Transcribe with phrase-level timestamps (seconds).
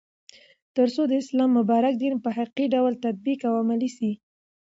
[0.75, 4.11] ترڅو د اسلام مبارک دين په حقيقي ډول تطبيق او عملي سي